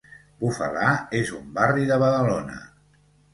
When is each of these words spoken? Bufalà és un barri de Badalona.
Bufalà 0.43 0.87
és 1.19 1.33
un 1.41 1.51
barri 1.59 1.85
de 1.93 2.01
Badalona. 2.05 2.59